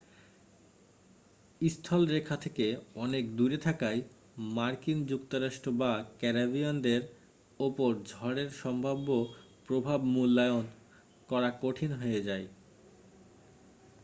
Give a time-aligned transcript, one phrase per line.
[1.61, 2.65] স্থলরেখা থেকে
[2.95, 3.99] অনেক দূরে থাকায়
[4.55, 7.01] মার্কিন যুক্তরাষ্ট্র বা ক্যারিবিয়ানদের
[7.59, 9.07] উপর ঝড়ের সম্ভাব্য
[9.67, 10.65] প্রভাব মূল্যায়ন
[11.29, 12.45] করা কঠিন হয়ে যায়